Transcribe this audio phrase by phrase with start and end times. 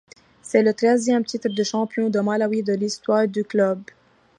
[0.41, 3.83] C'est le treizième titre de champion du Malawi de l'histoire du club.